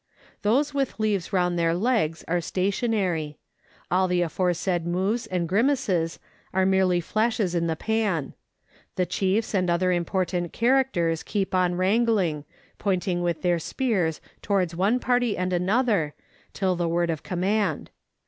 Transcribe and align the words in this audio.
Those 0.41 0.73
with 0.73 0.99
leaves 0.99 1.31
around 1.31 1.57
their 1.57 1.75
legs 1.75 2.25
are 2.27 2.41
stationary. 2.41 3.37
All 3.91 4.07
the 4.07 4.23
aforesaid 4.23 4.87
moves 4.87 5.27
and 5.27 5.47
grimaces 5.47 6.17
are 6.55 6.65
merely 6.65 6.99
flashes 6.99 7.53
in 7.53 7.67
the 7.67 7.75
pan; 7.75 8.33
the 8.95 9.05
chiefs 9.05 9.53
and 9.53 9.69
other 9.69 9.91
important 9.91 10.53
characters 10.53 11.21
keep 11.21 11.53
on 11.53 11.75
wrangling, 11.75 12.45
pointing 12.79 13.21
with 13.21 13.43
their 13.43 13.59
spears 13.59 14.21
towards 14.41 14.75
one 14.75 14.99
party 14.99 15.37
and 15.37 15.53
another 15.53 16.15
till 16.51 16.75
the 16.75 16.89
word 16.89 17.11
of 17.11 17.21
command. 17.21 17.91